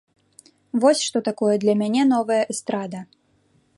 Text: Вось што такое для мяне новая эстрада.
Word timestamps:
Вось 0.85 1.03
што 1.09 1.21
такое 1.29 1.55
для 1.65 1.73
мяне 1.81 2.03
новая 2.15 2.41
эстрада. 2.55 2.99